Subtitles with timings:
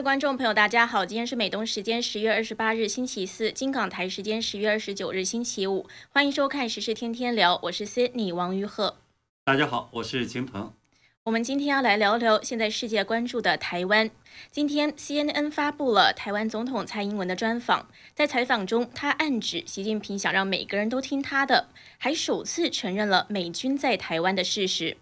[0.00, 8.96] 位观众朋友，大家好，今天是美东时间十月二十八日星期四，金港台时间十月二十九日星期五，欢迎收看时事天天聊，我是 Sydney 王于鹤。
[9.44, 10.72] 大家好，我是秦鹏。
[11.24, 14.10] 我们今天要来聊聊现在世界关注的台湾。
[14.50, 24.96] 今天 CNN 发布了台湾总统蔡英文的专访，在采访中，他暗指习近平想让每个人都听他的，还首次承认了美军在台湾的事实。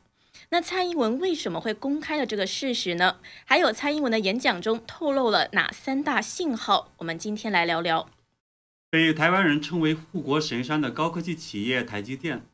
[0.50, 3.16] 那蔡英文为什么会公开了这个事实呢？
[3.44, 6.90] 还有蔡英文的演讲中透露了哪三大信号？
[6.96, 8.08] 我们今天来聊聊。
[8.88, 12.46] 被台湾人称为护国神山的高科技企业台积电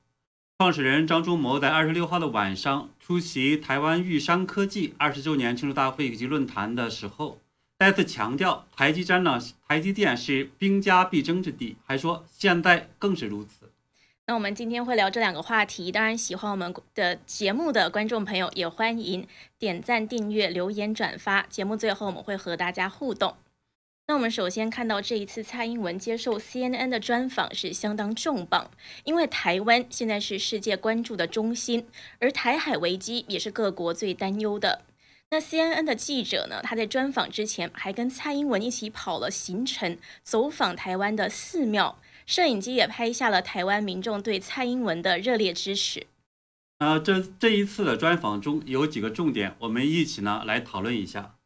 [0.58, 7.38] 创始人张忠谋在二十六号的晚上出席台湾玉山科技二十周年庆祝大会以及论坛的时候，
[7.78, 9.38] 再次强调台积电呢，
[9.68, 13.63] 台积电是兵家必争之地，还说现在更是如此。
[14.26, 21.42] 那我们今天会聊这两个话题，当然喜欢我们的节目的观众朋友也欢迎点赞、订阅、留言、转发。
[21.42, 23.36] 节目最后我们会和大家互动。
[24.06, 28.70] 那我们首先看到这一次蔡英文接受 CNN 的专访是相当重磅，
[29.04, 31.86] 因为台湾现在是世界关注的中心，
[32.18, 34.80] 而台海危机也是各国最担忧的。
[35.30, 41.98] 那 CNN 的记者呢，他在专访之前还跟蔡英文一起跑了行程，走访台湾的寺庙。
[42.26, 46.06] 摄影机也拍下了台湾民众对蔡英文的热烈支持。
[46.78, 51.36] 呃，这这一次的专访中有几个重点，我们一起呢来讨论一下。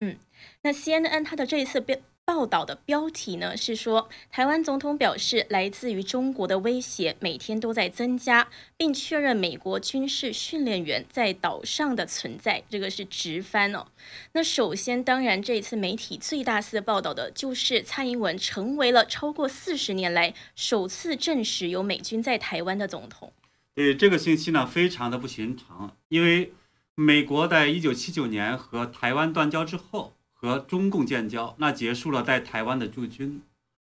[0.00, 0.16] 嗯，
[0.62, 1.96] 那 CNN 它的这一次标。
[2.26, 12.64] 报道的标题呢是说，台湾总统表示，来自于中国的威胁每天都在增加，并确认美国军事训练员在岛上的存在。
[12.68, 13.86] 这个是直翻哦。
[14.32, 23.32] 那首先，当然这一次媒体最大肆报道的就是蔡英文成为了超过四十年来首次证实有美军在台湾的总统。
[23.72, 26.52] 对这个信息呢，非常的不寻常，因为
[26.96, 30.14] 美国在一九七九年和台湾断交之后。
[30.38, 33.42] 和中共建交，那结束了在台湾的驻军。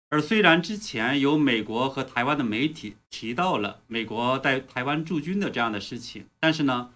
[0.09, 6.93] 而虽然之前有美国和台湾的媒体提到了美国在台湾驻军的这样的事情，但是呢，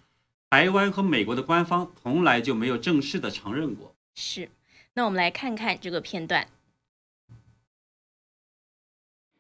[0.52, 3.96] 台湾和美国的官方从来就没有正式的承认过。
[4.14, 4.52] 是，
[4.94, 6.48] 那我们来看看这个片段。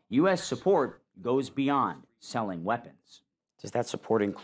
[0.07, 0.55] U.S.
[0.55, 3.19] support goes beyond selling weapons.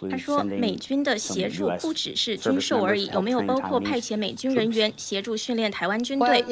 [0.09, 6.43] 他说：“美军的协助不只是军售而已，有没有包括派遣美军人员协助训练台湾军队？”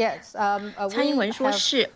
[0.90, 1.90] 蔡英文说：“是。”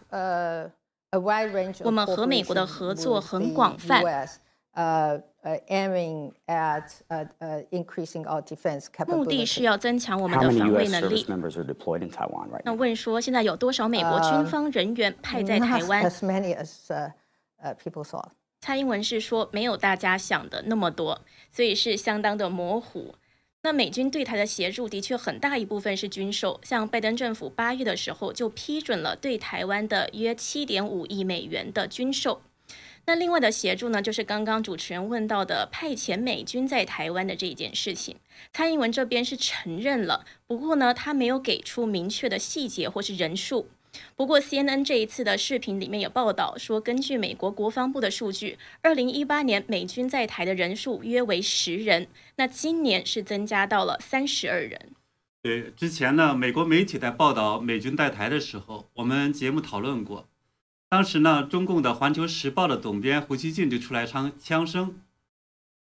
[1.83, 4.03] 我们和美国的合作很广泛。
[9.07, 11.25] 目的是要增强我们的防卫能力。
[12.65, 16.11] 那问说，现在有多少美国军方人员派在台湾？
[18.65, 21.21] 蔡英文是说没有大家想的那么多，
[21.51, 23.13] 所以是相当的模糊。
[23.61, 32.41] 那美军对台的协助的确很大一部分是军售，像拜登政府八月的时候就批准了对台湾的约七点五亿美元的军售。
[33.05, 38.15] 那另外的协助呢，就是刚刚主持人问到的派遣美军在台湾的这一件事情，
[38.51, 43.69] 蔡英文这边是承认了，不过呢，他没有给出明确的细节或是人数。
[44.15, 52.07] 不过，CNN 这一次的视频里面有报道说，根据美国国防部的数据，二零一八年美军在台的人数约为十人，
[52.37, 54.93] 那今年是增加到了三十二人。
[55.41, 60.27] 对，之前呢，美国媒体在报道美军在台的时候，我们节目讨论过，
[60.89, 64.99] 当时呢，中共的《环球时报》的总编胡锡进就出来唱枪声，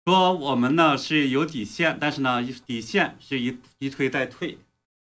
[0.04, 4.58] 说我们呢是有底线，但是呢，底线是一一推再退，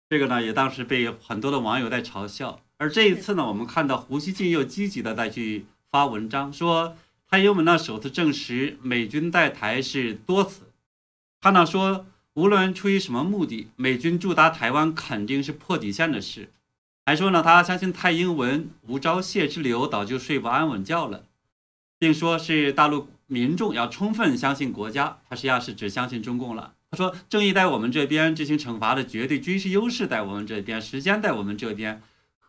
[0.08, 2.60] 这个呢也当时被很多的网友在嘲笑。
[2.80, 6.96] 而这一次呢，我们看到胡锡进又积极的再去发文章，说
[7.28, 10.62] 蔡英文呢首次证实美军在台是多次。
[11.42, 16.48] 他呢说，无论出于什么目的，美军驻达台湾肯定是破底线的事。
[17.04, 21.24] 还说呢，他相信蔡英文无招谢之流，早就睡不安稳觉了，
[21.98, 25.18] 并说是大陆民众要充分相信国家。
[25.28, 26.72] 他实际上是只相信中共了。
[26.90, 32.00] 他说，正义在我们这边，执行惩罚的绝对军事优势在我们这边，时间在我们这边。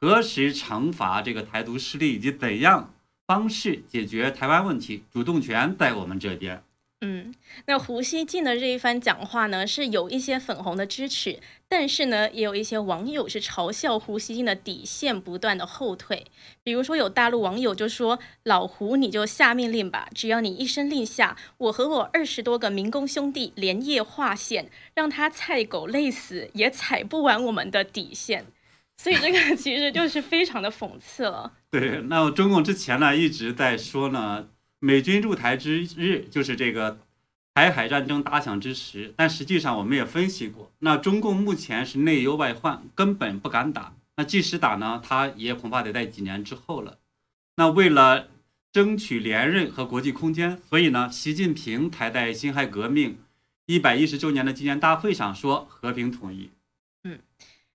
[0.02, 2.92] 何时惩罚这个台独势力，以及怎样
[3.28, 6.64] 方式解决台湾问题，主动权在我们这边。
[7.02, 7.34] 嗯，
[7.68, 16.26] 那胡锡进的这一番讲话呢，是有一些粉红的支持，但是呢，也有一些网友是嘲笑胡锡进的底线不断的后退。
[16.64, 28.48] 比如说，有大陆网友就说：“老胡，你就下命令吧，只要你一声令下，我和我二十多个民工兄弟连夜划线，让他菜狗累死也踩不完我们的底线。”
[29.02, 31.52] 所以这个其实就是非常的讽刺了。
[31.72, 37.00] 对，那中共之前呢一直在说呢，美军入台之日就是这个
[37.56, 43.96] 台海战争打响之时，但实际上我们也分析过，那中共目前是内忧外患，根本不敢打。
[44.18, 47.00] 那即使打呢，他也恐怕得在几年之后了。
[47.56, 48.28] 那为了
[48.72, 53.18] 争取连任和国际空间，所以呢，习近平才在辛亥革命
[53.66, 56.52] 一百一十周年的纪念大会上说和平统一。
[57.04, 57.18] 嗯，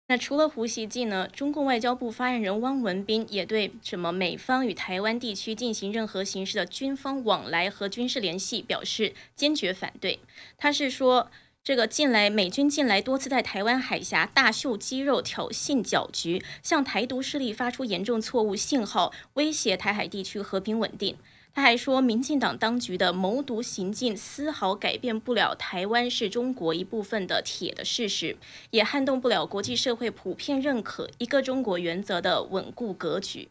[0.09, 10.21] 那除了胡锡进呢，中共外交部发言人汪文斌也对什么美方与台湾地区进行任何形式的军方往来和军事联系表示坚决反对。
[10.57, 11.31] 他是说。
[11.67, 21.17] 这个近来美军近来多次在台湾海峡大秀肌肉、挑衅搅局，向台独势力发出严重错误信号，威胁台海地区和平稳定。
[21.57, 28.37] 他还说，民进党当局的谋独行径丝毫改变不了台湾是中国一部分的铁的事实，
[28.73, 33.49] 也撼动不了国际社会普遍认可一个中国原则的稳固格局。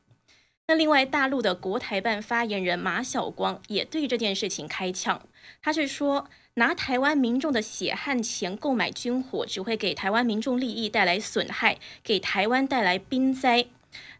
[0.68, 5.20] 那另外，大陆的国台办发言人马晓光也对这件事情开呛，
[5.64, 6.30] 他是说。
[6.58, 13.66] 拿台湾民众的血汗钱购买军火，只会给台湾民众利益带来损害，给台湾带来兵灾。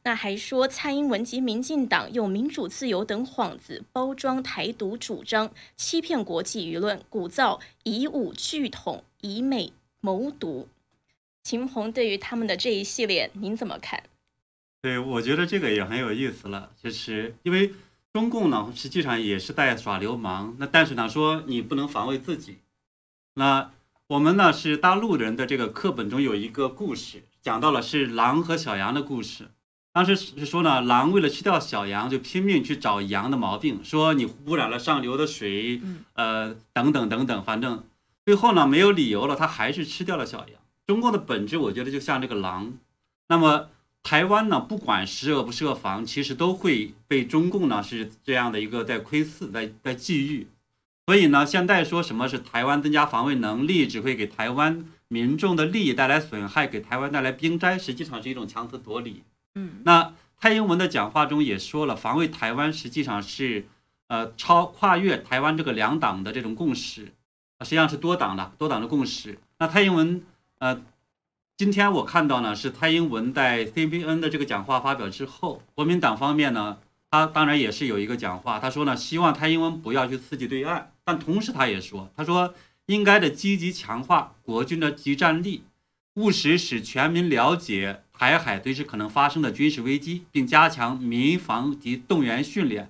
[0.06, 10.70] 那还说蔡英文及民进党用民主自由等幌子包装台独主张，欺骗国际舆论，鼓噪以武拒统，以美谋独。
[11.44, 14.04] 秦鹏对于他们的这一系列，您怎么看？
[14.82, 17.74] 对，我觉得这个也很有意思了，就是因为。
[18.14, 20.56] 中共呢，实际上也是在耍流氓。
[20.58, 22.60] 那但是呢，说你不能防卫自己。
[23.34, 23.74] 那
[24.08, 29.50] 我们呢是大陆人的这个课本中有一个故事，讲到了是狼和小羊的故事。
[29.96, 35.82] 当时是说呢，狼为了吃掉小羊，就拼命去找羊的毛病，说你污染了上流的水，
[36.16, 37.86] 呃，等等等等，反正
[38.26, 40.60] 最后呢没有理由了，他还是吃掉了小羊。
[40.86, 42.74] 中共的本质，我觉得就像这个狼。
[43.30, 43.70] 那么。
[44.08, 50.46] 台湾呢，不管设不设防，其实都会被中共呢是这样的一个在窥伺、在在觊觎。
[51.08, 59.24] 所以呢，现在说什么是台湾增加防卫能力，只会给台湾民众的利益带来损害，给台湾带来兵灾，实际上是一种强词夺理。
[59.56, 63.68] 嗯，那蔡英文的讲话中也说了，防卫台湾实际上是
[64.08, 67.14] 呃超跨越台湾这个两党的这种共识，
[67.62, 69.40] 实际上是多党的多党的共识。
[69.58, 70.24] 那蔡英文
[70.60, 70.82] 呃。
[71.58, 76.80] 今天我看到呢，是蔡英文在 CBN 的这个讲话发表之后，国民党方面呢，
[77.10, 82.54] 他当然也是有一个讲话，他说呢，希望蔡英文不要去刺激对岸，但同时他也说，他说
[82.88, 85.64] 应该的积极强化国军的集战力，
[86.16, 92.90] 务实使全民了解台海随时可能发生的军事危机，并加强民防及动员训练，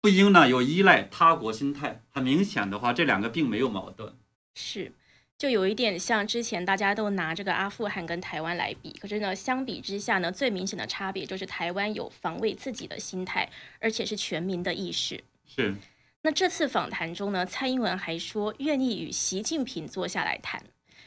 [0.00, 2.02] 不应呢有依赖他国心态。
[2.10, 4.14] 很明显的话，这两个并没有矛盾。
[4.54, 4.92] 是。
[5.38, 15.22] 就有一点像之前大家都拿这个阿富汗跟台湾来比，可是呢，相比之下呢，最明显的差别就是台湾有防卫自己的心态，而且是全民的意识。
[15.46, 15.74] 是。
[16.22, 20.62] 那这次访谈中呢，蔡英文还说愿意与习近平坐下来谈。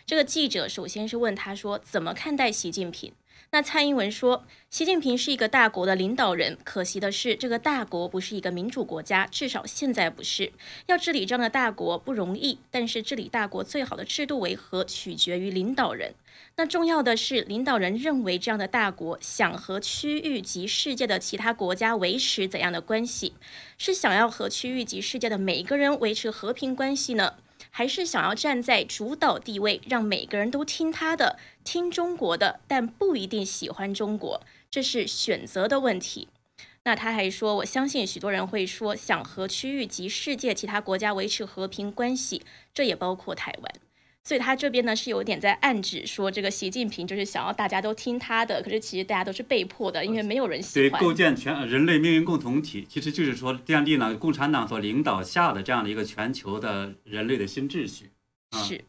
[0.10, 3.14] 这个记者首先是问他说，怎么看待习近平？
[3.52, 10.52] 那蔡英文说，习近平是一个大国的领导人，可惜的是，这个大国不是一个民主国家，至少现在不是。
[10.88, 16.16] 要治理这样的大国不容易，但是治理大国最好的制度为何，取决于领导人。
[16.56, 23.34] 那重要的是，领导人认为这样的大国想和区域及世界的其他国家维持怎样的关系？
[23.78, 27.36] 是想要和区域及世界的每一个人维持和平关系呢？
[27.70, 36.28] 还是想要站在主导地位，让每个人都听他的，听中国的，但不一定喜欢中国，这是选择的问题。
[36.84, 43.89] 那他还说，我相信许多人会说，想和区域及世界其他国家维持和平关系，这也包括台湾。
[44.24, 51.00] 所以他这边呢是有点在暗指说，这个习近平就是想要大家都听他的，可是其实大家都是被迫的，因为没有人喜欢。
[51.00, 58.12] 对，构建全人类命运共同体，其实就是说建立了共产党所领导下的这样的一个全球的人类的新秩序。
[58.52, 58.84] 是，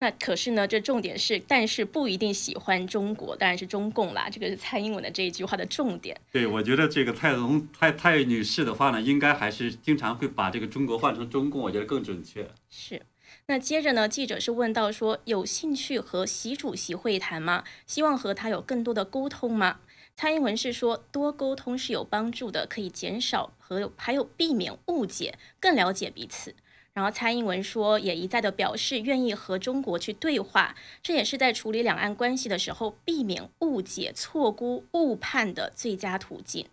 [0.00, 4.28] 那可是呢，这重点是，但是不一定喜欢中国，当然是中共啦。
[4.30, 6.20] 这个是蔡英文的这一句话的重点。
[6.30, 12.48] 对，我觉得这个蔡龙蔡蔡女士的话呢，应该还是经常会把这个中国换成中共，我觉得更准确。
[12.70, 13.02] 是。
[13.50, 14.06] 那接着呢？
[14.06, 17.64] 记者是问到说，有兴趣和习主席会谈吗？
[17.86, 19.80] 希望和他有更多的沟通吗？
[20.14, 26.54] 蔡英文是说，多沟通是有帮助的，可以减少和还有避免误解，更了解彼此。
[26.92, 36.66] 然后蔡英文说，也一再的表示愿意和中国去对话，这也是在处理两岸关系的时候，避免误解、错估、误判的最佳途径。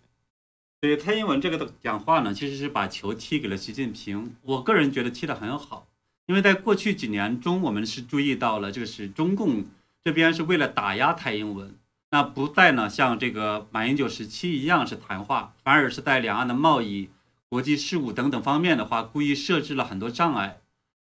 [0.82, 4.36] 对蔡英文这个的讲话呢，其实是把球踢给了习近平。
[4.42, 5.86] 我个人觉得踢得很好。
[6.26, 9.64] 因为在过去几年中，我们是注意到了，就是中共
[10.02, 11.74] 这边是为了打压蔡英文，
[12.10, 17.10] 那不再呢像这个马英九时期一样是谈话，反而是在两岸的贸易、
[17.48, 20.58] 国际事务等等方面的话，故意设置了很多障碍。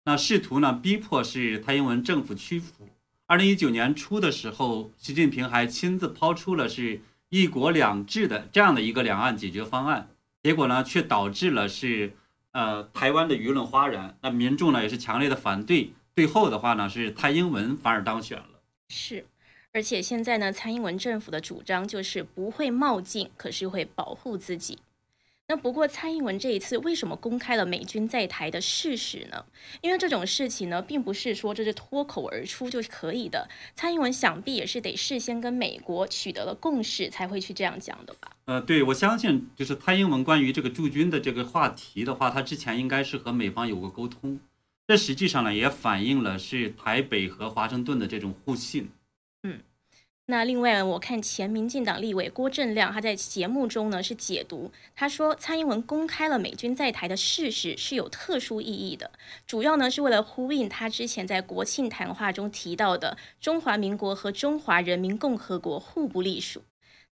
[0.05, 2.89] 那试图呢逼迫是蔡英文政府屈服。
[3.27, 10.09] 二零一九年初的时候，习近平还亲自抛出了是一国两制的这样的一个两岸解决方案，
[10.43, 12.15] 结果呢却导致了是
[12.53, 18.47] 呃台湾的舆论哗然，那民众呢也是强烈的反对，最后的话呢是蔡英文反而当选了。
[18.89, 19.27] 是，
[19.73, 24.79] 而且现在呢，蔡英文政府的主张就是不会冒进，可是会保护自己。
[25.53, 29.45] 那不过，蔡英文这一次为什么公开了美军在台的事实呢？
[29.83, 33.47] 因为这种事情呢，并不是说这是脱口而出就可以的。
[33.75, 38.35] 蔡英文想必也是得事先跟美国取得了共识，才会去这样讲的吧？
[38.47, 44.41] 呃，对，我相信就是蔡英文关于这个驻军的这个话题的话，他之前应该是和美方有过沟通。
[44.89, 48.89] 这实际上呢，也反映了是台北和华盛顿的这种互信。
[50.27, 59.11] 那另外，我看前民进党立委郭正亮他在节目中呢是解读，他说蔡英文公开了美军在台的事实是有特殊意义的，
[59.47, 66.63] 主要呢是为了呼应他之前在国庆谈话中提到的中华民国和中华人民共和国互不隶属。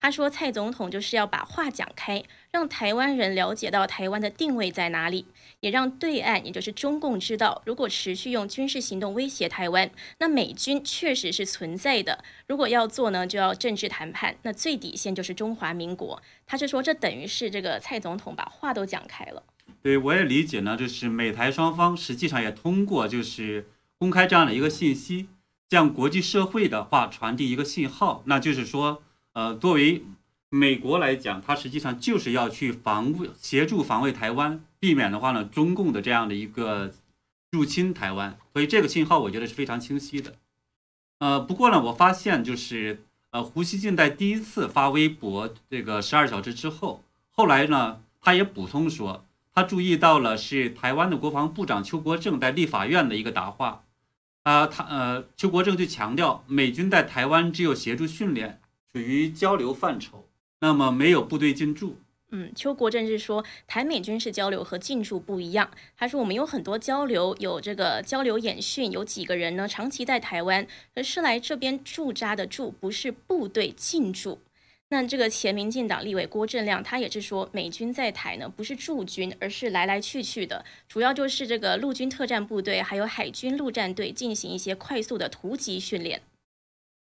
[0.01, 5.27] 他说：“蔡总统就是要把话讲开，让台湾人了解到台湾的定位在哪里，
[5.59, 9.91] 也让对岸，也就是中共知道，如果持续用军事行动威胁台湾，
[10.21, 12.23] 那美军确实是存在的。
[12.47, 19.43] 如果要做呢，就要政治谈判，那最底线就是中华民国。”他是说，这等于是这个蔡总统把话都讲开了。
[19.83, 23.67] 对，我也理解呢，就是美台双方实际上也通过就是
[23.99, 25.29] 公开这样的一个信息，
[25.69, 29.03] 向国际社会的话传递一个信号，那就是说。
[29.35, 30.05] 呃，作为
[30.51, 36.93] 美国来讲，它实际上就是要去防卫、协助防卫台湾，避免的话呢，中共的这样的一个
[37.51, 38.39] 入侵台湾。
[38.53, 40.35] 所以这个信号我觉得是非常清晰的。
[41.19, 53.85] 呃，不过呢，我发现就是呃，胡锡进在第一次发微博这个十二小时之后，后来呢，他也补充说，他注意到了是台湾的国防部长邱国正在立法院的一个答话，
[54.45, 58.61] 啊，他呃，邱国正就强调，美军在台湾只有协助训练。
[58.93, 60.27] 属于交流范畴，
[60.61, 61.97] 那么没有部队进驻。
[62.31, 65.71] 嗯，邱国正是说，台美军事交流和进驻不一样。
[65.97, 74.41] 他说，我们有很多交流，有这个交流演训，有几个人呢长期在台湾，而是来这边驻扎的驻，不是部队进驻。
[74.91, 86.21] 那这个前民进党立委郭正亮，他也是说，美军在台呢不是驻军，而是来来去去的，主要就是这个陆军特战部队还有海军陆战队进行一些快速的突击训练。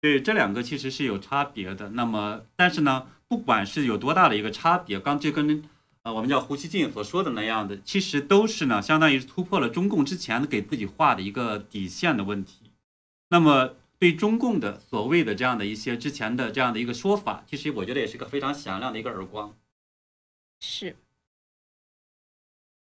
[0.00, 1.90] 对，这两个其实是有差别的。
[1.90, 5.64] 那么，但是呢，不管是有多大的一个差别，刚就跟
[6.02, 12.70] 呃我们叫胡锡进所说的那样的，其实都是呢，相当于是突破了中共之前给自己画的一个底线的问题。
[13.30, 19.56] 那么，对中共的所谓的这样的一些之前的这样的一个说法，其实我觉得也是个非常响亮的一个耳光。
[20.60, 20.94] 是。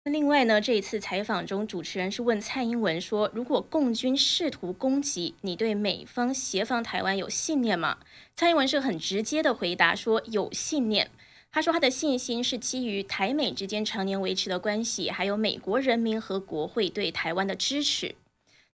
[0.08, 7.98] 另外呢，这一次采访中，主持人是问蔡英文说：“如果共军试图攻击你，对美方协防台湾有信念吗？”
[8.36, 11.10] 蔡英文是很直接的回答说：“有信念。”
[11.50, 18.14] 他说他的信心是基于台美之间常年维持的关系，还有美国人民和国会对台湾的支持。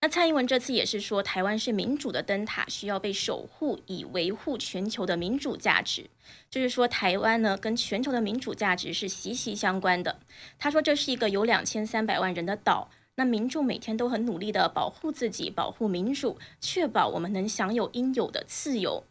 [0.04, 6.10] 那蔡英文这次也是说，台湾是民主的灯塔，需要被守护，以维护全球的民主价值。
[6.50, 10.18] 就是说，台湾呢跟全球的民主价值是息息相关的。
[10.58, 19.04] 他说，这是一个有两千三百万人的岛，那民众每天都很努力的保护自己，保护民主，确保我们能享有应有的自由。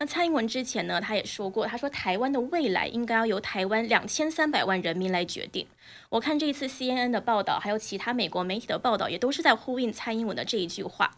[0.00, 5.66] 那蔡英文之前呢，他也说过，他说台湾的未来应该要由台湾两千三百万人民来决定。
[6.08, 11.10] 我看这一次 CNN 的报道，还有其他美国媒体的报道，也都是在呼应蔡英文的这一句话。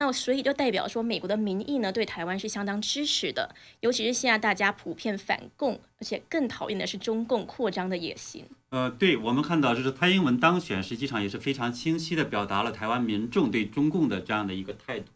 [0.00, 8.44] 那所以就代表说，美国的民意呢，对台湾是相当支持的，尤其是现在大家普遍反共，而且更讨厌的是中共扩张的野心。
[8.70, 15.06] 呃，对我们看到，就是蔡英文当选，实际上也是非常清晰的表达了台湾民众对中共的这样的一个态度。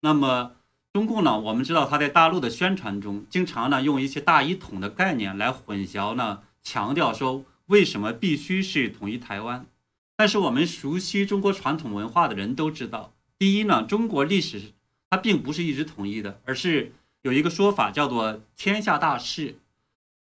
[0.00, 0.55] 那么。
[0.96, 9.66] 中共呢，我们知道他在大陆的宣传中，经常呢用一些大一统的概念来混淆呢，强调说为什么必须是统一台湾。
[10.16, 14.72] 但是我们熟悉中国传统文化的人都知道，第一呢，中国历史
[15.10, 19.58] 它并不是一直统一的，而是有一个说法叫做天下大势，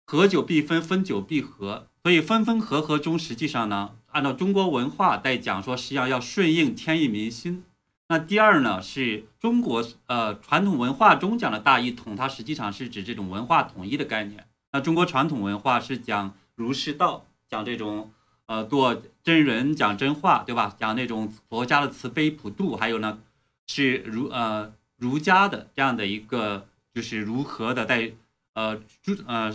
[0.05, 1.87] 合久必分，分久必合。
[2.03, 7.63] 所以分分合合中，实际上呢，按照中国文化在讲说，实际上要顺应天意民心。
[8.11, 14.47] 那第二呢，是中国呃传统文化中讲的大一统，它实际上是指这种文化统一的概念。
[14.71, 18.11] 那中国传统文化是讲儒释道，讲这种
[18.47, 20.75] 呃做真人讲真话，对吧？
[20.75, 23.19] 讲那种佛家的慈悲普度，还有呢
[23.67, 28.13] 是儒呃儒家的这样的一个就是如何的在
[28.55, 29.53] 呃诸呃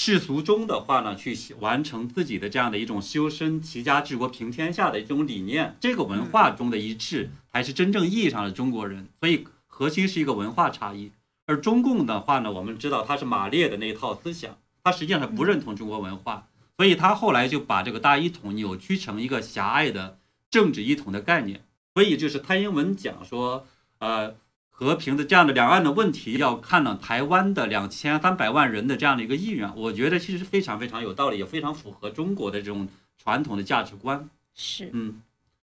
[0.00, 9.08] 世俗中的话呢，去完成自己的这样的一种修身齐家治国平天下的一种理念，这个文化中的一致，才是真正意义上的中国人。
[9.18, 11.10] 所以核心是一个文化差异。
[11.46, 20.16] 而中共的话呢，我们知道他是马列的那一套思想，他实际上是不认同中国文化，所以他后来就把这个大一统扭曲成一个狭隘的
[20.48, 21.64] 政治一统的概念。
[21.92, 23.66] 所以就是蔡英文讲说，
[23.98, 24.36] 呃。
[24.78, 32.86] 和平的这样的两岸的问题，要看呢台湾的两千三百万人的这样的一个意愿，我觉得其实是非常非常有道理，也非常符合中国的这种
[33.20, 34.30] 传统的价值观。
[34.54, 35.20] 是，嗯，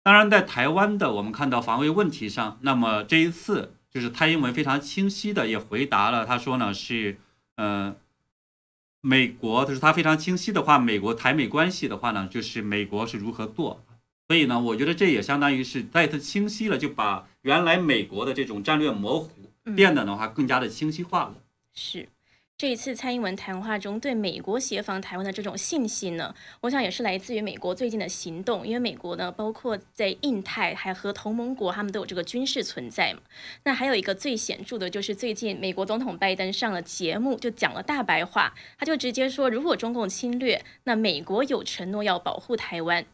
[0.02, 7.18] 当然在台湾的我们看到防卫问题上，那么这一次就是蔡英文非常清晰的也回答了，他说呢是，
[7.56, 7.94] 呃，
[9.02, 13.84] 美国就是他非常清晰的话，美国台美关系的话呢，就是美国是如何做。
[14.26, 19.28] 所以呢，我觉得这也相当于是再次清晰了，就把原来美国的这种战略模糊
[19.76, 21.34] 变得的话更加的清晰化了。
[21.74, 22.08] 是，
[22.56, 33.20] 这一次蔡英文谈话中对美国协防台湾的这种信心呢，我想也是来自于美国最近的行动，因为美国呢，包括在印太还和同盟国，他们都有这个军事存在嘛。
[33.64, 43.04] 那还有一个最显著的就是最近美国总统拜登上了节目，就讲了大白话，他就直接说，如果中共侵略，那美国有承诺要保护台湾。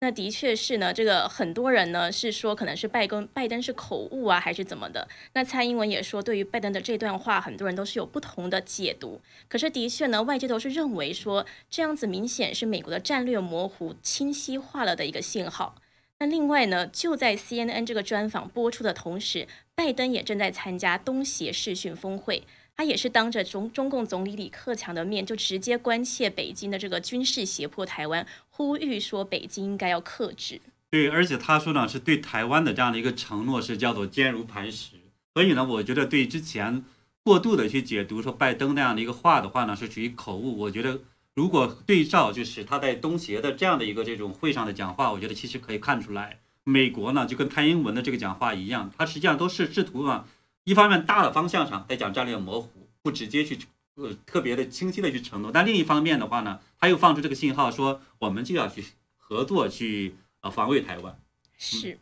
[0.00, 5.08] 那的确是呢，这个很多人呢是说可能是拜登拜登是口误啊，还是怎么的？
[5.32, 9.20] 那蔡英文也说，对于拜登的这段话，很多人都是有不同的解读。
[9.48, 15.74] 可是的确呢，外界都是认为说这样子明显是美国的战略模糊清晰化了的一个信号。
[16.20, 22.44] 那另外呢，就在 CNN 这个专访播出的同时，拜登也正在参加东协视讯峰会。
[22.78, 30.60] 他也是当着中中共总理李克强的面，就直接关切北京的这个军事胁迫台湾，呼吁说北京应该要克制。
[30.88, 34.92] 对，而且他说呢，是对台湾的这样的一个承诺是叫做坚如磐石。
[35.34, 36.84] 所以呢，我觉得对之前
[37.24, 40.56] 过度的去解读说拜登那样的一个话的话呢，是属于口误。
[40.56, 41.00] 我觉得
[41.34, 50.28] 如果对照就是他在东协的这样的一个这种会上的讲话，我觉得其实可以看出来，美国呢就跟蔡英文的这个讲话一样，他实际上都是试图啊。
[50.68, 53.58] 一方面大的方向上在讲战略模糊，不直接去
[53.94, 58.84] 呃特别的清晰的去承诺，但另一方面的话呢，他又放出这个信号说我们就要去
[59.16, 61.18] 合作去呃防卫台湾。
[61.56, 61.98] 是，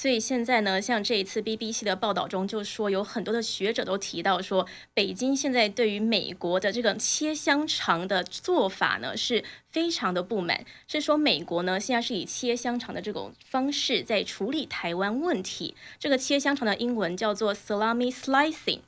[0.00, 15.74] 所以现在呢，像这一次 BBC 的报道中就说，有很多的学者都提到说，北京现在对于美国的这个切香肠的做法呢，是非常的不满，是说美国呢现在是以切香肠的这种方式在处理台湾问题。
[15.98, 18.80] 这个切香肠的英文叫做 salami slicing。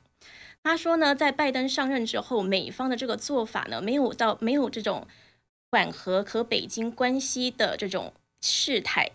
[0.63, 5.05] 他说呢，在拜登上任之后，美方的这个做法呢，没有到没有这种
[5.69, 9.11] 缓和和北京关系的这种事态。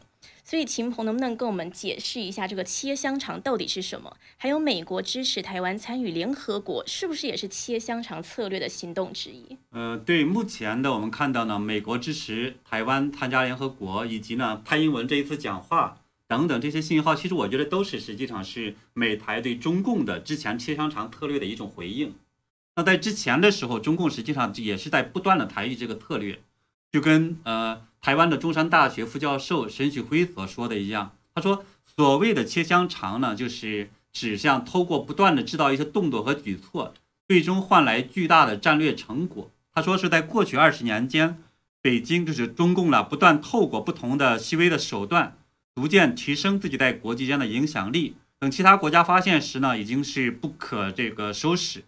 [0.49, 4.17] 所以秦鹏能不能跟我们解释一下这个切香肠到底是什么？
[4.39, 9.59] 还有美国支持台湾参与联合国，是不是也是切香肠策略的行动之一？
[9.73, 15.99] 呃，对，目前的我们看到呢，美国支持台湾参加联合国，以及呢蔡英文这一次讲话。
[16.27, 22.15] 等等这些信号，其实我觉得都是实际上是美台对中共的之前切香肠策略的一种回应。
[22.77, 26.39] 那在之前的时候，中共实际上也是在不断的台绎这个策略，
[26.93, 36.95] 就跟呃台湾的中山大学副教授沈旭辉所说的一样，他说所谓的切香肠呢，就是指向透过不断的制造一些动作和举措，
[37.27, 39.51] 最终换来巨大的战略成果。
[39.75, 41.39] 他说是在过去二十年间，
[41.81, 45.37] 北京就是中共了，不断透过不同的细微的手段。
[45.75, 51.85] 逐渐提升自己在国际间的影响力，等其他国家发现时呢，已经是不可这个收拾。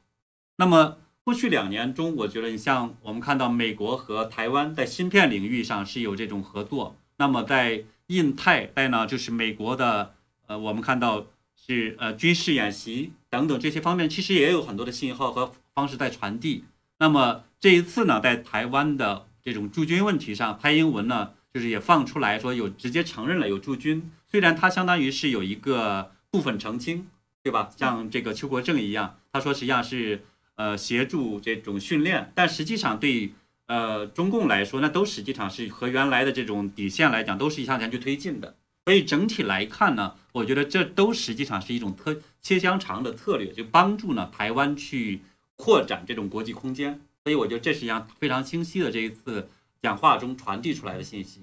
[0.58, 0.98] 那么
[1.30, 10.12] 过去两年中，我觉得你像我们看到美国和台湾在芯片领域上是有这种合作，那么在印太在呢，就是美国的
[10.48, 16.64] 呃，我们看到是呃军事演习等等这些方面，其实也有很多的信号和方式在传递。
[16.98, 21.30] 那么这一次呢，在台湾的这种驻军问题上，蔡英文呢？
[21.54, 27.06] 就是也放出来说有直接承认了有驻军，虽然他相当于是有一个部分澄清，
[27.44, 27.70] 对吧？
[27.76, 30.24] 像这个邱国正一样，他说实际上是
[30.60, 33.32] 呃协助这种训练，但实际上对
[33.64, 38.54] 呃中共来说，那都实际上是和原来的这种底线来讲，都是向前去推进的。
[38.84, 45.22] 所以整体来看呢，我觉得这都实际上是一种特切香肠的策略，就帮助呢台湾去
[45.56, 47.00] 扩展这种国际空间。
[47.24, 49.48] 所以我觉得这是一样非常清晰的这一次。
[49.82, 51.40] 讲话中传递出来的信息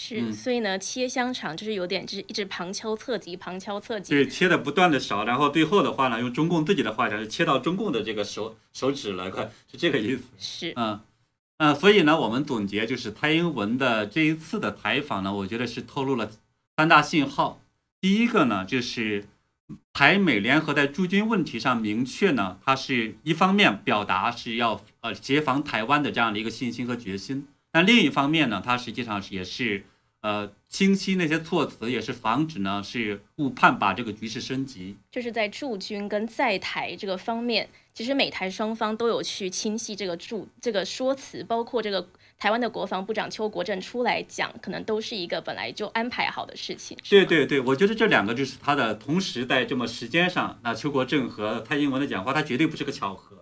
[0.00, 10.22] 是，所以呢，切香肠就是有点就是一直旁敲侧击，旁敲侧击，对，切的不断的少，然后最后的话呢，用中共自己的话讲，是切到中共的这个手手指了，快是这个意思。
[10.38, 11.00] 是，嗯，
[11.56, 16.30] 嗯，所以呢，我们总结就是蔡英文的这一次的采访呢，我觉得是透露了
[16.76, 17.60] 三大信号。
[18.00, 19.26] 第一个呢，就是
[19.92, 29.84] 台美联合在驻军问题上明确呢，它是一方面表达是要呃协防台湾的这样的一个信心和决心，但另一方面呢，它实际上是也是
[30.20, 34.96] 呃清晰那些措辞，也是防止呢是误判把这个局势升级。
[35.10, 42.08] 就是在驻军跟在台这个方面，其实美台双方都有去清晰这个驻这个说辞，包括这个。
[42.40, 46.96] 台湾的国防部长邱国正出来讲，可能都是一个本来就安排好的事情。
[47.10, 53.37] 对对对，我觉得这两个就是他的同时在这么时间上，那邱国正和蔡英文的讲话，他绝对不是个巧合。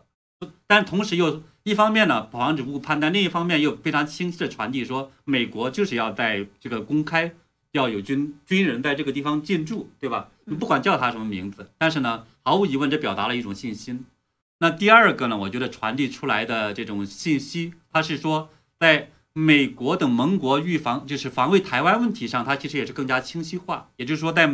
[0.66, 7.32] 但同时又一方面呢防止误判，但另一方面又非常清晰的传递说，美国就是要在这个公开
[7.72, 10.28] 要有军军人在这个地方进驻，对吧？
[10.44, 14.04] 你不管叫他什么名字，但是呢，毫无疑问这表达了一种信心。
[14.58, 18.48] 那第二个呢，我觉得传递出来的这种信息，它是说。
[18.78, 23.88] 在美国等盟国预防就是防卫台湾问题上，它其实也是更加清晰化。
[23.96, 24.52] 也就是说，在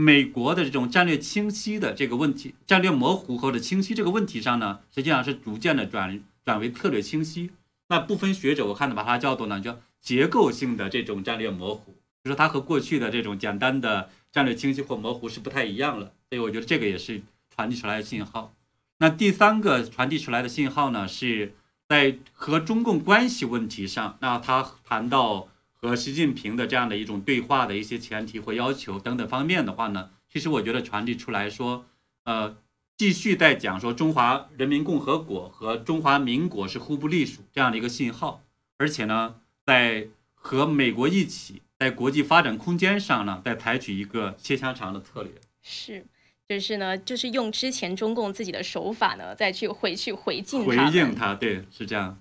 [0.00, 7.50] 美国的这种战略清晰的这个问题、战略模糊或者清晰这个问题上呢，实际上是逐渐的转转为策略清晰。
[7.88, 16.12] 那部分学者我看到把它叫做呢叫结构性的这种战略模糊，就是它和过去的这种简单的战略清晰或模糊是不太一样了。
[16.28, 17.22] 所以我觉得这个也是
[17.54, 18.54] 传递出来的信号。
[18.98, 21.54] 那第三个传递出来的信号呢是。
[21.90, 25.48] 在和中共关系问题上，那他谈到
[25.80, 31.86] 和习近平的这样的一种对话的一些前提或要求等等方面的话呢，其实我觉得传递出来说，
[32.24, 32.56] 呃，
[32.96, 38.42] 继续在讲说中华人民共和国和中华民国是互不隶属这样的一个信号，
[38.78, 45.32] 而且呢，在和美国一起在国际发展空间上呢，在采取一个切香肠的策略。
[45.62, 46.06] 是。
[46.48, 52.20] 就是呢，就是用之前中共自己的手法呢，再去回去回敬回应他，对，是这样。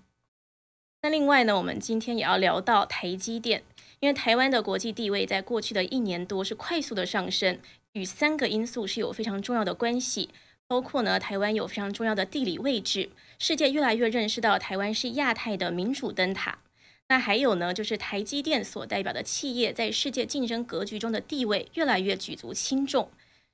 [1.01, 3.63] 那另外呢，我们今天也要聊到台积电，
[4.01, 7.57] 因为台湾的国际地位在过去的一年多是快速的上升，
[7.93, 10.29] 与三个因素是有非常重要的关系，
[10.67, 13.09] 包括呢，台湾有非常重要的地理位置，
[13.39, 16.59] 世界越来越认识到台湾是亚太的民主灯塔。
[17.07, 23.09] 那还有呢，就是台积电所代表的企业在世界竞争格局中的地位越来越举足轻重。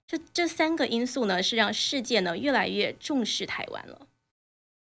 [0.07, 4.07] 这这三个因素呢，是让世界呢越来越重视台湾了。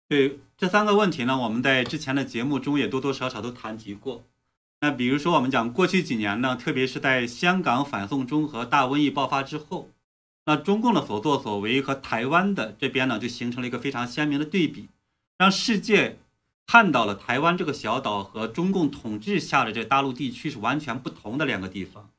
[0.09, 4.23] 对这三个问题呢，我们在之前的节目中也多多少少都谈及过。
[4.79, 9.89] 那比如说，我们讲过去几年呢，特别是在香港反送中和大瘟疫爆发之后，
[10.45, 14.87] 那中共的所作所为和台湾的这边呢，就形成了一个非常鲜明的对比，
[15.37, 16.19] 让世界
[16.65, 22.09] 看到了台湾这个小岛和中共统治下的这大陆地区是完全不同的两个地方。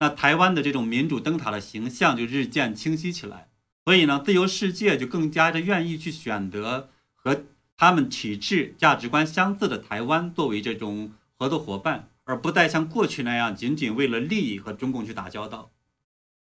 [0.00, 3.48] 那台湾的这种民主灯塔的形象就日渐清晰起来，
[3.84, 6.90] 所以呢，自由世界就更加的愿意去选择
[7.22, 7.44] 和
[7.76, 15.70] 他们体制价值观相似的台湾作为这种合作伙伴，而不再像过去那样仅仅为了利益和中共去打交道。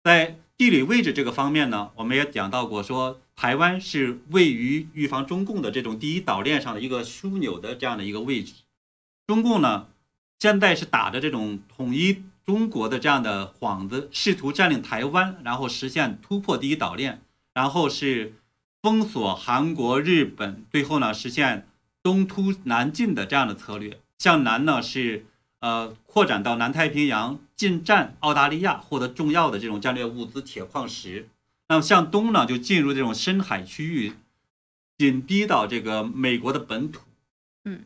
[0.03, 8.53] 在地理位置这个方面呢，我们也讲到过，说台湾是位于预防中共的这种第一岛链上的一个枢纽的这样的一个位置。
[9.27, 9.87] 中共呢，
[10.39, 12.23] 现在是打着这种统一。
[12.45, 17.21] 中国的这样的幌子，试图占领台湾，然后实现突破第一岛链，
[17.53, 18.33] 然后是
[18.83, 21.65] 封锁韩国、日本，最后呢实现
[22.03, 24.01] 东突南进的这样的策略。
[24.19, 25.25] 向南呢是
[25.61, 31.29] 呃扩展到南太平洋，进占澳大利亚，获得重要的这种战略物资铁矿石。
[31.69, 34.15] 那么向东呢就进入这种深海区域，
[34.97, 37.03] 紧逼到这个美国的本土。
[37.63, 37.85] 嗯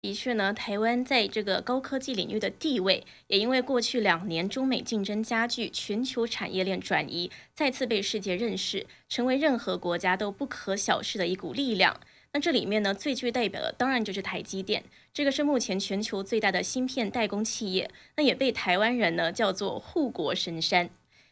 [0.00, 11.98] 的确呢，台湾在这个高科技领域的地位，也因为过去两年中美竞争加剧，全球产业链转移，再次被世界认识，成为任何国家都不可小视的一股力量。
[12.32, 20.88] 那这里面呢，最具代表的当然就是台积电，这个是目前全球最大的芯片代工企业，那也被台湾人呢叫做护国神山。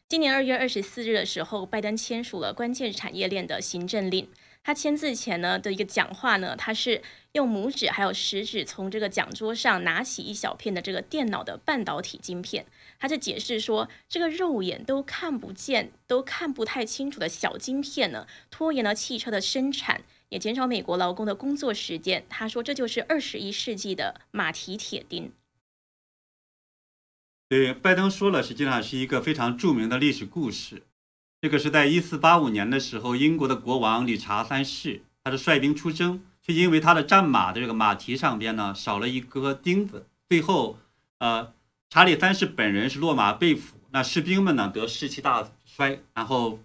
[0.08, 4.28] 今年二月二十四日的时候，拜登签署了关键产业链的行政令。
[4.66, 7.00] 他签字前呢的一个讲话呢，他是
[7.34, 12.66] 用拇指还有食指从这个讲桌上拿起一小片的这个电脑的半导体晶片，
[12.98, 22.26] 他就解释说，这个肉眼都看不见、都看不太清楚的小晶片呢，拖延了汽车的生产，也减少美国劳工的工作时间。
[22.28, 25.30] 他说，这就是二十一世纪的马蹄铁钉。
[27.48, 30.82] 对，拜登说了，实际上是一个非常著名的历史故事。
[31.46, 40.76] 这个是在一四八五年的时候，英国的国王理查三世，他是率兵出征，却因为他的战马的这个马蹄上边呢少了一颗钉子，最后，
[41.18, 41.52] 呃，
[41.88, 46.58] 查理三世本人是落马被俘，那士兵们呢得士气大衰，然后，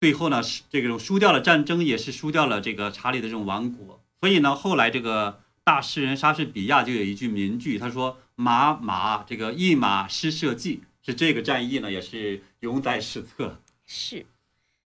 [0.00, 4.00] 最后呢是这种输掉了战争，也是输掉了这个查理的这种王国。
[4.18, 13.60] 所以呢，后来这个大诗人莎士比亚就有一句名句，他说：“马马这个一马失社稷。”是这个战役呢，也是永载史册。
[13.86, 14.26] 是。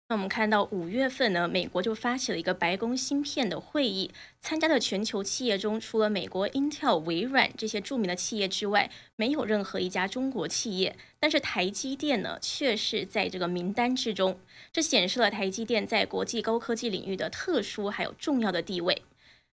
[0.08, 4.10] 那我们看到五月份呢，美国就发起了一个白宫芯片的会议，
[4.42, 10.98] 参加的全球企业中，除了美国 Intel、微软这些著名的企业之外，没有任何一家中国企业。
[11.18, 14.38] 但是台积电呢，却是在这个名单之中，
[14.70, 19.02] 这显示了台积电在国际高科技领域的特殊还有重要的地位。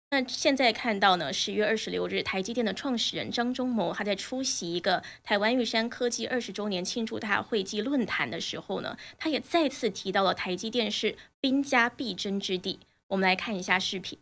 [0.09, 12.79] 那现在看到呢，十月二十六日，台积电的创始人张忠谋他在出席一个台湾玉山科技二十周年庆祝大会暨论坛的时候呢，他也再次提到了台积电是兵家必争之地。
[13.09, 14.17] 我们来看一下视频。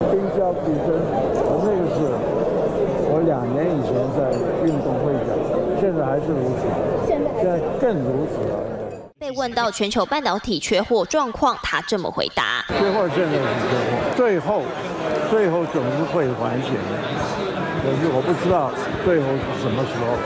[0.00, 0.98] 兵家必争，
[1.62, 2.10] 那个是
[3.06, 4.34] 我两年以前在
[4.66, 5.30] 运动会讲，
[5.80, 6.66] 现在还是如此，
[7.06, 8.69] 现在更如此了。
[9.20, 14.64] 被问到全球半导体缺货状况，他这么回答：缺货现在是缺货，最后，
[15.28, 16.96] 最后总是会缓解的，
[17.82, 18.72] 可是我不知道
[19.04, 20.16] 最后是什么时候。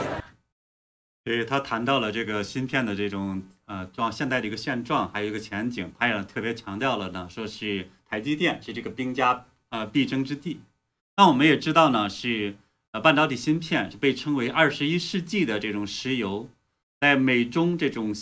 [1.25, 10.61] 对他谈到了这个芯片的这种呃状现在的一个现状，还有一个前景，他也特别强调了呢，说是台积电是这个兵家呃必争之地。
[11.17, 12.55] 那我们也知道呢，是
[12.93, 16.47] 呃半导体芯片是被称为二十一世纪的这种石油，
[17.01, 18.15] 在美中这种。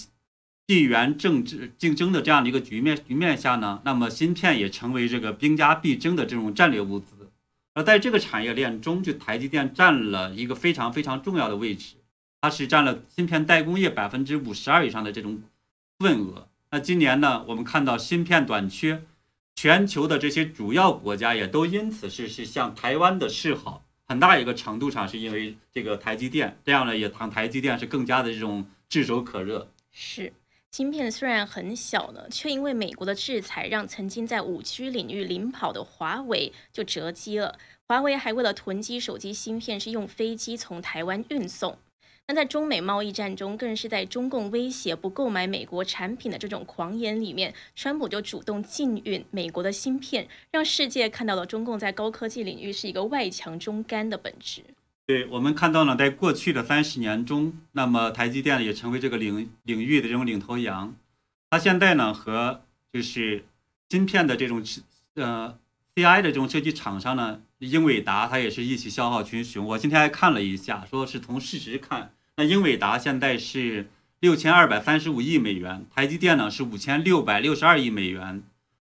[0.66, 7.32] 地缘政治竞争的这样的一个局面局面下呢，那么芯片也成为这个兵家必争的这种战略物资。
[7.74, 11.96] 而在这个产业链中，就台积电占了一个非常非常重要的位置，
[12.40, 15.42] 它是占了芯片代工业百分之五十二以上的这种
[16.00, 16.48] 份额。
[16.72, 19.04] 那今年呢，我们看到芯片短缺，
[19.56, 29.70] 全球的这些主要国家也都因此是是向台湾的示好，很大一个程度上是因为这个台积电，这样呢也让台积电是更加的这种炙手可热。
[29.92, 30.32] 是。
[30.74, 37.60] 芯片虽然很小呢，却因为美国的制裁，让曾经在五 G 领域领跑的华为就折机了。
[37.88, 41.78] 华为还为了囤积手机芯片，是用飞机从台湾运送。
[42.28, 54.64] 那在中美贸易战中，更是在中共威胁不购买美国产品的这种狂言里面，川普就主动禁运美国的芯片，让世界看到了中共在高科技领域是一个外强中干的本质。
[55.06, 60.96] 对我们看到呢，在过去的三十年中，那么台积电也成为这个领领域的这种领头羊。
[61.50, 62.62] 它现在呢和
[62.92, 63.44] 就是
[63.90, 64.64] 芯片的这种
[65.16, 65.58] 呃
[65.94, 69.66] CI 的这种设计厂商呢，英伟达它也是一起消耗群雄。
[69.66, 73.90] 我今天还看了一下，说是从市值看，那英伟达现在是
[74.22, 78.42] 六千二百三十五亿美元，台积电呢是五千六百六十二亿美元。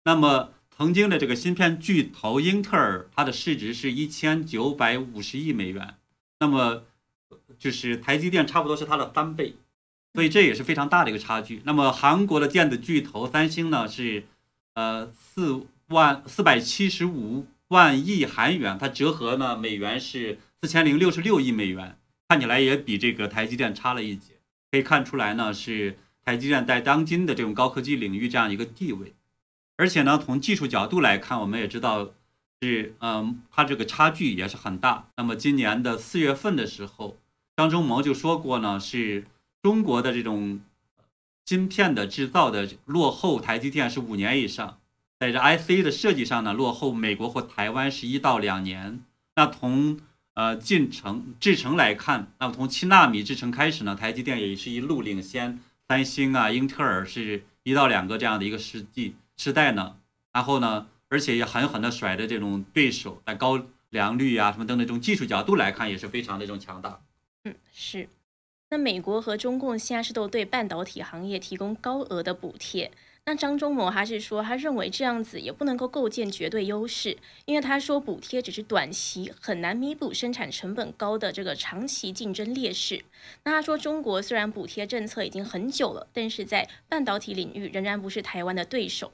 [0.04, 5.94] 那么曾经的这个芯片巨头英特尔，它的市值是一千九百五十亿美元。
[6.38, 6.82] 那么，
[7.58, 9.56] 就是台积电差不多是它的三倍，
[10.12, 11.62] 所以这也是非常大的一个差距。
[11.64, 14.24] 那么韩国的电子巨头三星呢是，
[14.74, 24.34] 呃四万四百七十五万亿韩元，它折合呢美元是四千零六十六亿美元，看起来也比这个台积电差了一截。
[24.70, 29.14] 可以看出来呢是台积电在当今的这种高科技领域这样一个地位，
[29.78, 32.10] 而且呢从技术角度来看，我们也知道。
[32.62, 35.08] 是，嗯，它这个差距也是很大。
[35.16, 37.18] 那么今年的四月份的时候，
[37.54, 39.26] 张忠谋就说过呢，是
[39.62, 40.60] 中国的这种
[41.44, 44.78] 芯片的制造的落后台积电是五年以上，
[45.20, 49.00] 在这 IC 的设计上呢，落后美国或台湾是一到两年。
[49.34, 50.00] 那从
[50.32, 59.96] 呃进程制程来看，那么从七纳米制程开始呢，台积电也是一路领先三星啊、英特尔是一到两个这样的一个世纪时代呢。
[60.32, 60.86] 然后呢？
[61.08, 67.00] 而且也狠狠的甩的这种对手，在高良率啊什么等等这种技术角度来看，也是非常的这种强大。
[67.44, 68.08] 嗯，是。
[68.70, 72.90] 那美国和中共现在是都对半导体行业提供高额的补贴。
[73.28, 83.04] 那张忠谋还是说，他认为这样子也不能够构建绝对优势，因为他说补贴只是短期，很难弥补生产成本高的这个长期竞争劣势。
[83.44, 89.12] 那他说，中国虽然补贴政策已经很久了，但是在半导体领域仍然不是台湾的对手。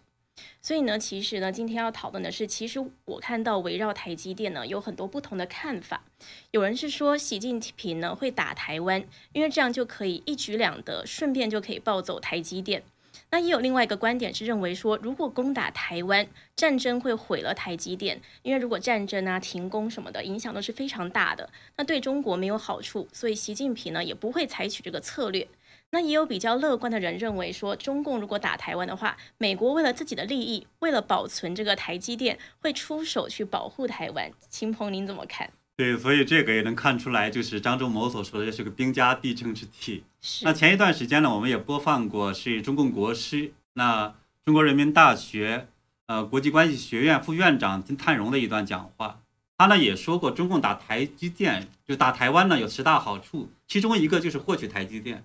[0.60, 6.04] 所以呢，其实呢，今天要讨论的是，其实我看到围绕台积电呢，有很多不同的看法。
[6.52, 12.82] 有人是说，习近平呢会打台湾，因为这样就可以一举两得，顺便就可以抱走台积电。
[13.30, 25.48] 那也有另外一个观点是认为说，如果攻打台湾，战争会毁了台积电，因为如果战争啊、停工什么的，影响都是非常大的，那对中国没有好处，所以习近平呢也不会采取这个策略。
[25.94, 34.32] 那也有比较乐观的人认为说，中共如果打台湾的话，美国为了自己的利益，为了保存这个台积电，会出手去保护台湾。
[34.48, 35.50] 秦鹏，您怎么看？
[35.76, 40.02] 对，所以这个也能看出来，就是张忠谋所说的，这是个兵家必争之地。
[40.22, 40.46] 是。
[40.46, 44.14] 那前一段时间呢，我们也播放过是中共国师，那
[44.46, 45.68] 中国人民大学
[46.06, 49.20] 呃国际关系学院副院长金灿荣的一段讲话，
[49.58, 55.22] 他呢也说过，中共打台积电就打台湾呢有十大好处，其中一个就是获取台积电。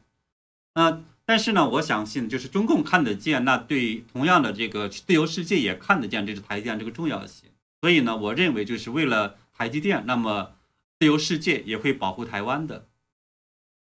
[0.78, 7.50] 那但是呢，我相信就是中共看得见，那对同样的这个自由世界也看得见这是台积电这个重要性。
[7.82, 10.52] 所以呢，我认为就是为了台积电，那么
[11.00, 12.86] 自由世界也会保护台湾的。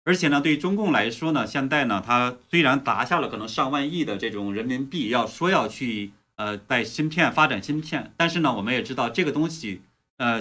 [0.05, 9.83] 而且呢，对于中共来说呢，现在呢，它虽然砸下了可能上万亿的这种人民币，要说要去呃在芯片发展芯片，但是呢，我们也知道这个东西，
[10.19, 10.41] 呃，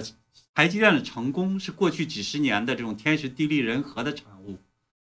[0.54, 4.58] 台积电的成功是过去几十年的这种天时地利人和的产物。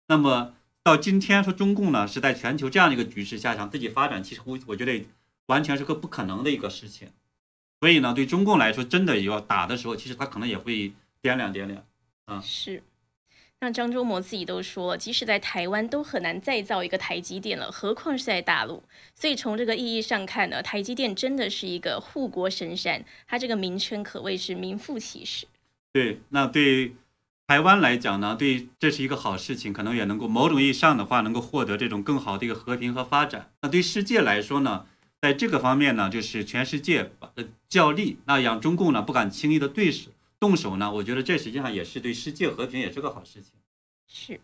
[0.08, 0.54] 那么
[0.88, 5.06] 到今天说中共呢是在全球这样的一个局势下想自己发展，其实我我觉得
[5.48, 7.10] 完全是个不可能的一个事情。
[7.82, 11.86] 所以呢，对中共来说，真的要打的时候，其实他可能也会掂量掂量
[12.24, 12.40] 啊。
[12.42, 12.82] 是。
[13.60, 18.82] 那张忠谋自己都说，即使在台湾都很难再造一个台积电了，何况是在大陆。
[19.14, 25.46] 所以从这个意义上看呢，台积电真的是一个护国神山，它这个名称可谓是名副其实。
[25.92, 26.94] 对，那对
[27.48, 33.54] 台湾来讲呢，对这是一个好事情，可能也能够某种意义上的话，能够获得这种更好的一个和平和发展。
[33.62, 34.86] 那对世界来说呢，
[35.22, 40.12] 在这个方面呢，就是全世界呃较力，那让中共呢不敢轻易的对手。
[40.42, 40.92] 动手呢？
[40.92, 43.54] 我觉得这实际上也是对世界和平也是个好事情。
[44.08, 44.42] 是。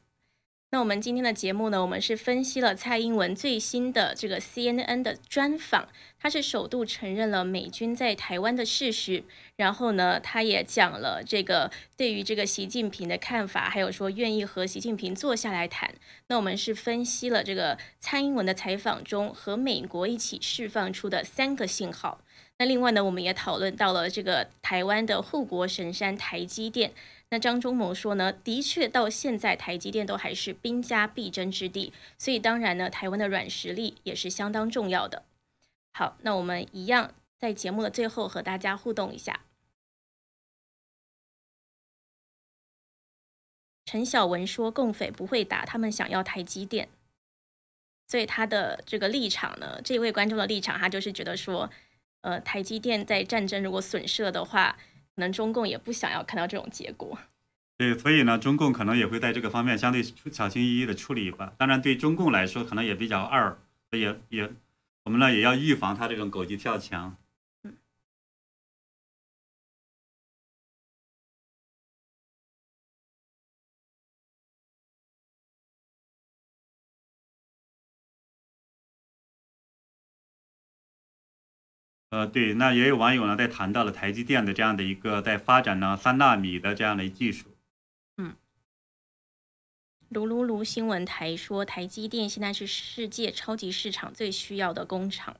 [0.73, 5.87] 那我们今天的节目呢，我们是分析了蔡英文最新的这个 CNN 的专访，
[6.19, 9.23] 他是首度承认了美军在台湾的事实，
[9.55, 15.93] 然后呢，他也讲了这个对于这个习近平的看法，还有说愿意和习近平坐下来谈。
[16.25, 22.19] 那我们是分析了这个蔡英文的采访中和美国一起释放出的三个信号。
[22.57, 26.93] 那另外呢，我们也讨论到了这个台湾的护国神山台积电。
[27.33, 35.23] 那张忠谋说呢，的确到现在台积电都还是兵家必争之地，所以当然呢，台湾的软实力也是相当重要的。
[35.93, 39.39] 好，那我们一样在节目的最后和大家互动一下。
[43.85, 46.87] 陈小文说，共匪不会打，他们想要台积电，
[48.07, 51.71] 所以他的这个立场呢，这位观众的立场，他就是觉得说。
[52.21, 54.77] 呃，台积电在战争如果损失了的话，
[55.15, 57.17] 可能中共也不想要看到这种结果。
[57.77, 61.53] 对，所以呢，中共可能也会在这个方面相对小心翼翼的处理吧。
[61.57, 63.57] 当然，对中共来说，可能也比较二，
[63.91, 64.49] 也也，
[65.03, 67.17] 我们呢也要预防他这种狗急跳墙。
[82.13, 87.49] 呃，对，那也有网友呢在谈到了台积电的这样的一个在发展呢三纳米的这样的技术。
[88.17, 88.35] 嗯，
[90.09, 95.37] 卢卢卢新闻台说，台积电现在是世界超级市场最需要的工厂。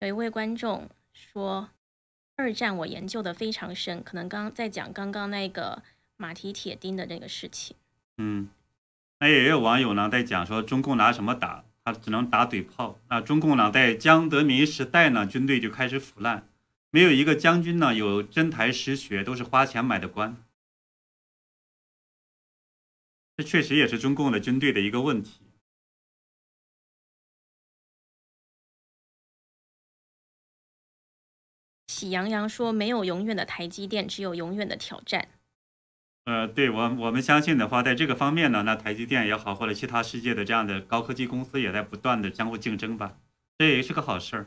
[0.00, 1.70] 有一位观众说，
[2.34, 5.84] 二战我研究的非常深，可能刚在讲刚刚那个
[6.16, 7.76] 马蹄铁钉的那个事情。
[8.16, 8.48] 嗯，
[9.20, 11.64] 那也有网友呢在讲说，中共拿什么打？
[11.86, 12.98] 他只能打嘴炮。
[13.08, 16.48] 那中共呢，在江泽民时代呢，军队就开始腐烂，
[16.90, 20.36] 没有一个将军呢有真才实学，都是花钱买的官。
[23.36, 25.42] 这确实也是中共的军队的一个问题。
[31.86, 35.28] 喜羊羊说：“没有永远的台积电，只有永远的挑战。”
[36.26, 43.16] 呃，对我我们相信的话，在这个方面呢，那台积电也好，或者其他世界的这样的高科技公司也在不断的相互竞争吧，
[43.56, 44.46] 这也是个好事儿。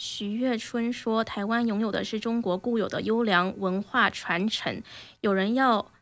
[0.00, 4.82] 徐月春说：“台湾拥有的是中国固有的优良文化传承，
[5.20, 5.92] 有人要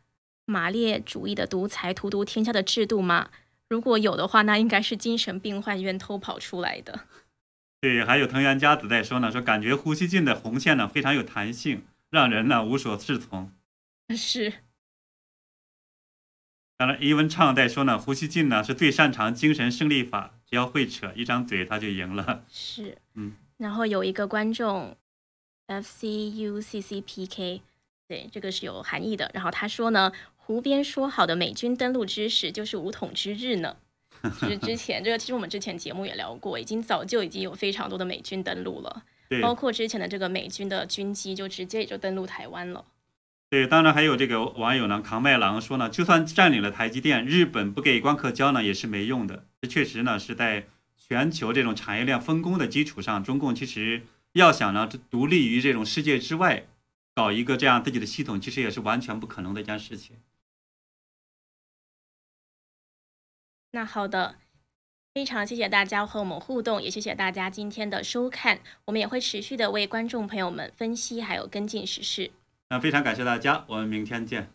[0.45, 3.29] 马列主义的独裁荼毒天下的制度吗？
[3.69, 7.01] 如果有的话，那应该是精神病患院偷跑出来的。”
[7.79, 11.83] 对，还有藤原佳子在说呢，说感觉呼吸镜的红线呢非常有弹性。
[12.09, 13.51] 让人呢无所适从，
[14.15, 14.53] 是。
[16.77, 22.45] 当然，伊文畅在说呢，胡锡进呢是最擅长精神胜利法，只要会扯一张嘴他就赢了。
[22.47, 23.35] 是，嗯。
[23.57, 24.95] 然后有一个观众
[25.65, 27.63] ，F C U C C P K，
[28.07, 29.31] 对，这个是有含义的。
[29.33, 33.75] 然后他说呢，湖边说好的美军登陆之时就是武统之日呢。
[34.41, 39.03] 就是之前这个，其实我们之前节目也聊过，已经早就已经有非常多的美军登陆了。
[39.41, 42.85] 包括之前的这个美军的军机就直接也就登陆台湾了。
[43.49, 49.45] 对，当然还有这个网友呢，扛麦郎说呢，就算占领了台积电，日本不给光刻胶呢也是没用的。
[49.61, 50.67] 这确实呢是在
[50.97, 54.03] 全球这种产业链分工的基础上，中共其实
[54.33, 56.67] 要想呢独立于这种世界之外，
[57.15, 60.17] 搞一个这样自己的系统，其实也是完全不可能的一件事情。
[63.71, 64.35] 那好的。
[65.17, 68.59] 非常谢谢大家和我们互动，也谢谢大家今天的收看。
[68.85, 72.29] 我们也会持续的为观众朋友们分析还有跟进时事。
[72.69, 74.51] 那非常感谢大家，我们明天见。